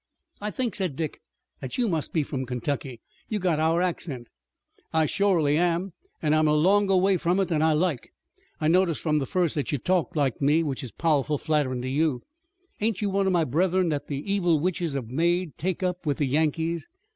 [0.41, 1.21] "I think," said Dick,
[1.59, 3.01] "that you must be from Kentucky.
[3.29, 4.29] You've got our accent."
[4.91, 5.93] "I shorely am,
[6.23, 8.11] an' I'm a longer way from it than I like.
[8.59, 11.87] I noticed from the first that you talked like me, which is powerful flatterin' to
[11.87, 12.23] you.
[12.79, 16.17] Ain't you one of my brethren that the evil witches have made take up with
[16.17, 16.87] the Yankees?"